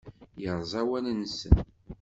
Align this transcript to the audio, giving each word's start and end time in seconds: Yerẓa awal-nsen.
Yerẓa 0.41 0.79
awal-nsen. 0.85 1.55